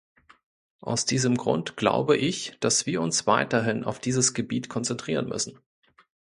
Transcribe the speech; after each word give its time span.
Aus 0.81 1.05
diesem 1.05 1.37
Grund 1.37 1.77
glaube 1.77 2.17
ich, 2.17 2.57
dass 2.59 2.87
wir 2.87 3.03
uns 3.03 3.27
weiterhin 3.27 3.83
auf 3.83 3.99
dieses 3.99 4.33
Gebiet 4.33 4.67
konzentrieren 4.67 5.29
müssen. 5.29 5.59